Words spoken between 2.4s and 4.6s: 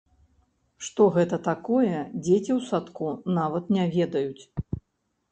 ў садку нават не ведаюць.